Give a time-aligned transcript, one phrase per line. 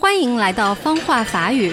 [0.00, 1.72] 欢迎来到方话法语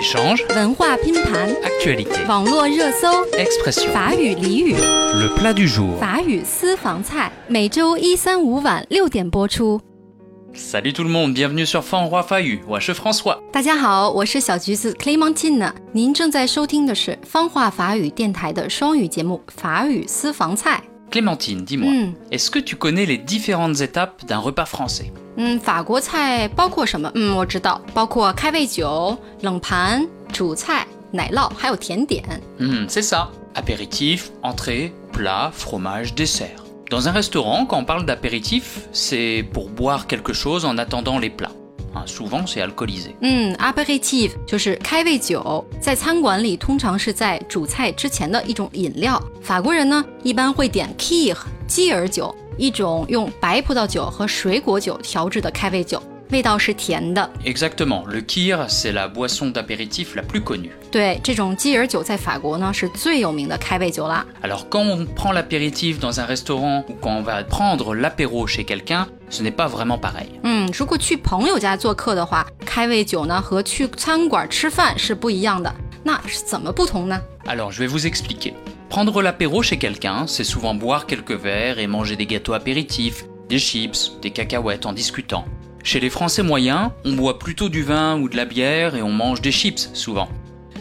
[0.00, 5.98] Échange, 文化拼盘、actualité, 网络热搜、expression, 法语俚语、le plat du jour.
[5.98, 9.78] 法语私房菜，每周一、三、五晚六点播出。
[10.54, 12.60] Salut tout le monde, bienvenue sur Fan Roi Fahu.
[12.66, 13.38] Moi, je suis François.
[13.52, 15.70] 大家好，我是小橘子 Clementine。
[15.92, 20.82] 您正在收听的是方话法语电台的双语节目《法语私房菜》。
[21.11, 22.13] Clémentine, dis-moi, Hmm.
[22.31, 27.11] est-ce que tu connais les différentes étapes d'un repas français 嗯，法国菜包括什么？
[27.15, 32.23] 嗯，我知道，包括开胃酒、冷盘、主菜、奶酪，还有甜点。
[32.59, 33.29] Hmm, C'est ça.
[33.53, 36.63] Apéritif, entrée, plat, fromage, dessert.
[36.89, 41.29] Dans un restaurant, quand on parle d'apéritif, c'est pour boire quelque chose en attendant les
[41.29, 41.51] plats.
[41.92, 43.14] 啊，souvent c'est alcoolisé。
[43.20, 49.20] 嗯，aperitif 就是开胃酒，在餐馆里通常是在主菜之前的一种饮料。
[49.42, 51.36] 法国人呢，一般会点 kir
[51.66, 56.00] 基尔酒，一种用白葡萄酒和水果酒调制的开胃酒，
[56.31, 57.29] 味道是甜的。
[57.43, 60.71] Exactement, le kir, c'est la boisson d'apéritif la plus connue.
[60.91, 64.25] 对，这种基尔酒在法国呢是最有名的开胃酒啦。
[64.41, 68.63] Alors quand on prend l'apéritif dans un restaurant ou quand on va prendre l'apéro chez
[68.63, 70.39] quelqu'un, ce n'est pas vraiment pareil.
[70.43, 75.73] 嗯，如果去朋友家做客的话，开胃酒呢和去餐馆吃饭是不一样的。
[76.03, 77.21] 那是怎么不同呢？
[77.45, 78.53] Alors je vais vous expliquer.
[78.89, 83.59] Prendre l'apéro chez quelqu'un, c'est souvent boire quelques verres et manger des gâteaux apéritifs, des
[83.59, 85.45] chips, des cacahuètes en discutant.
[85.83, 89.11] Chez les Français moyens, on boit plutôt du vin ou de la bière et on
[89.11, 90.27] mange des chips souvent.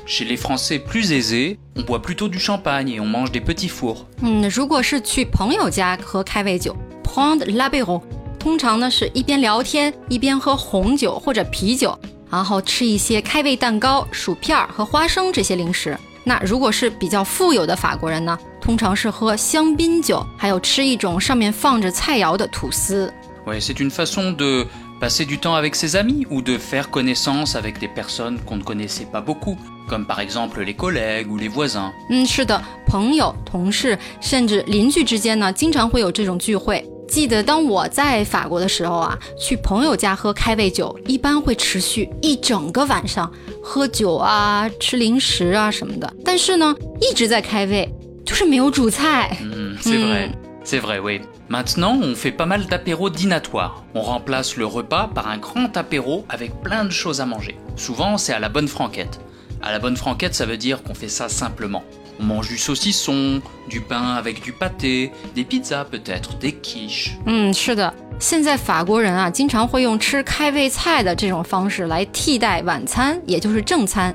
[0.07, 3.69] Chez les Français plus aisés, on boit plutôt du champagne et on mange des petits
[3.69, 4.07] fours.
[4.23, 8.03] 嗯，如果是去朋友家喝开胃酒 （prendre l'apéro），
[8.39, 11.99] 通常呢是一边聊天一边喝红酒或者啤酒，
[12.31, 15.97] 然后吃一些开胃蛋糕、薯片儿和花生这些零食。
[16.27, 23.13] 那如果是比较富有的法国人呢，通常是喝香槟酒，还有吃一种上面放着菜肴的吐司。
[23.47, 24.67] Ouais, c'est une façon de
[25.00, 28.64] passer du temps avec ses amis ou de faire connaissance avec des personnes qu'on ne
[28.64, 31.92] connaissait pas beaucoup, comme par exemple les collègues ou les voisins.
[32.10, 36.84] 嗯，是的，朋友、同事甚至邻居之间呢，经常会有这种聚会。
[37.08, 43.32] 记得当我在法国的时候啊，去朋友家喝开胃酒，一般会持续一整个晚上，
[43.64, 46.14] 喝酒啊、吃零食啊什么的。
[46.24, 47.92] 但是呢，一直在开胃，
[48.24, 49.36] 就是没有主菜。
[49.42, 50.06] Hmm, c'est Hmm.
[50.06, 50.30] vrai,
[50.65, 51.21] c'est vrai, oui.
[51.49, 53.85] Maintenant, on fait pas mal d'apéros dînatoires.
[53.95, 57.59] On remplace le repas par un grand apéro avec plein de choses à manger.
[57.77, 59.21] Souvent, c'est à la bonne franquette.
[59.61, 61.83] À la bonne franquette, ça veut dire qu'on fait ça simplement.
[62.21, 67.11] On mange du saucisson, du pain avec du pâté, des pizzas peut-être, des quiches.
[67.27, 74.15] 嗯，是的，现在法国人啊，经常会用吃开胃菜的这种方式来替代晚餐，也就是正餐。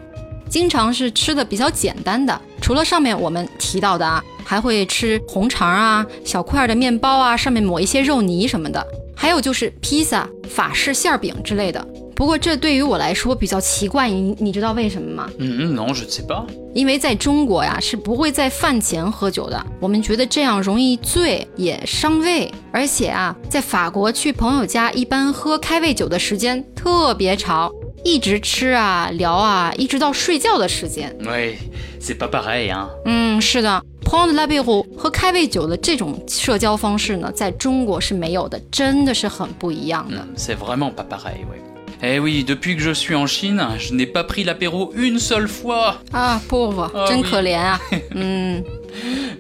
[0.50, 11.85] 经常是吃的比较简单的，除了上面我们提到的啊， 还会吃红肠啊、小块儿的面包啊，上面抹一些肉泥什么的，还有就是披萨、法式馅儿饼之类的。
[12.15, 15.29] 不过这对于我来说比较奇怪，你你知道为什么吗？
[15.39, 16.45] 嗯嗯 non, je ne sais pas.
[16.73, 22.49] 因为在中国呀是不会在饭前喝酒的，我们觉得这样容易醉，也伤胃。
[22.71, 27.69] 而且啊，在法国去朋友家一般喝开胃酒的时间特别长，
[28.05, 31.13] 一直吃啊聊啊，一直到睡觉的时间。
[31.25, 31.55] Ouais,
[32.01, 32.89] c'est pas pareil, hein.
[33.07, 40.19] 嗯，是的 p o n d la b e r o 喝开胃酒的这种社交方式呢，在中国是没有的，真的是很不一样的。
[40.19, 41.61] Hmm, C'est vraiment pas pareil, ouais.
[42.03, 45.49] Eh oui, depuis que je suis en Chine, je n'ai pas pris l'apéro une seule
[45.49, 45.95] fois.
[46.13, 47.81] 啊，不不，啊真可怜啊。
[48.11, 48.63] 嗯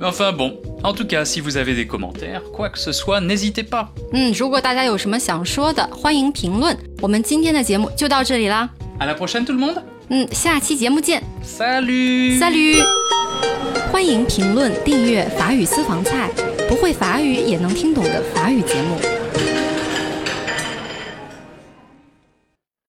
[0.00, 3.62] Enfin bon, en tout cas, si vous avez des commentaires, quoi que ce soit, n'hésitez
[3.62, 3.88] pas.
[4.12, 6.76] 嗯，如果大家有什么想说的，欢迎评论。
[7.02, 8.70] 我们今天的节目就到这里啦。
[8.98, 12.82] À la prochaine tout le monde 嗯，下期节目见 Salut，Salut！
[13.94, 16.28] 欢迎评论、订阅法语私房菜，
[16.68, 19.23] 不会法语也能听懂的法语节目。